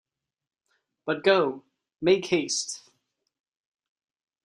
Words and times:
But 1.05 1.23
go— 1.23 1.63
make 2.01 2.25
haste! 2.25 2.89